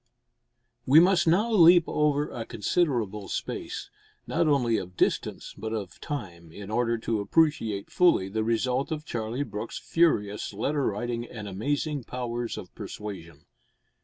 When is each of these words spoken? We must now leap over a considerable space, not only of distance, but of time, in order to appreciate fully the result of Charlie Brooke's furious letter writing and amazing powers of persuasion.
We 0.87 0.99
must 0.99 1.27
now 1.27 1.51
leap 1.51 1.83
over 1.85 2.31
a 2.31 2.43
considerable 2.43 3.27
space, 3.27 3.91
not 4.25 4.47
only 4.47 4.77
of 4.77 4.97
distance, 4.97 5.53
but 5.55 5.73
of 5.73 5.99
time, 6.01 6.51
in 6.51 6.71
order 6.71 6.97
to 6.97 7.19
appreciate 7.19 7.91
fully 7.91 8.27
the 8.27 8.43
result 8.43 8.91
of 8.91 9.05
Charlie 9.05 9.43
Brooke's 9.43 9.77
furious 9.77 10.53
letter 10.53 10.87
writing 10.87 11.25
and 11.25 11.47
amazing 11.47 12.05
powers 12.05 12.57
of 12.57 12.73
persuasion. 12.73 13.45